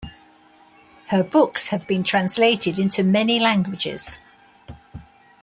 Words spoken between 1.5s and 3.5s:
have been translated into many